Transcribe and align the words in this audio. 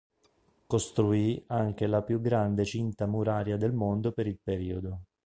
Costruì 0.65 1.43
anche 1.49 1.85
la 1.85 2.01
più 2.01 2.19
grande 2.21 2.65
cinta 2.65 3.05
muraria 3.05 3.55
del 3.55 3.71
mondo 3.71 4.11
per 4.11 4.25
il 4.25 4.39
periodo. 4.41 5.01